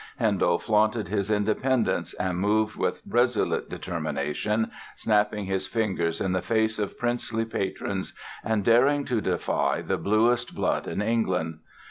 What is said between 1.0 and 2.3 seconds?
his independence